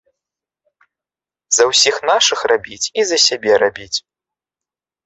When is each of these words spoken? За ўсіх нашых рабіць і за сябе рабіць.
За 1.57 1.63
ўсіх 1.73 1.95
нашых 2.13 2.39
рабіць 2.53 2.83
і 2.89 3.01
за 3.13 3.17
сябе 3.29 3.51
рабіць. 3.67 3.97